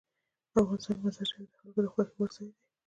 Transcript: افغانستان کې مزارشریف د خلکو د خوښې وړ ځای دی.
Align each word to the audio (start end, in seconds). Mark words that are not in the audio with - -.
افغانستان 0.61 0.95
کې 0.97 1.03
مزارشریف 1.05 1.49
د 1.53 1.57
خلکو 1.61 1.79
د 1.83 1.87
خوښې 1.93 2.13
وړ 2.17 2.29
ځای 2.37 2.47
دی. 2.53 2.61